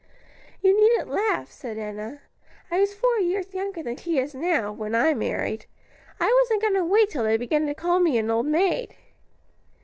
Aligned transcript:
"You 0.63 0.73
needn't 0.75 1.11
laugh," 1.11 1.51
said 1.51 1.77
Enna; 1.77 2.21
"I 2.71 2.79
was 2.79 2.95
four 2.95 3.19
years 3.19 3.53
younger 3.53 3.83
than 3.83 3.97
she 3.97 4.17
is 4.17 4.33
now, 4.33 4.71
when 4.71 4.95
I 4.95 5.13
married. 5.13 5.67
I 6.19 6.35
wasn't 6.41 6.63
going 6.63 6.73
to 6.73 6.83
wait 6.83 7.11
till 7.11 7.23
they 7.25 7.37
began 7.37 7.67
to 7.67 7.75
call 7.75 7.99
me 7.99 8.17
an 8.17 8.31
old 8.31 8.47
maid." 8.47 8.95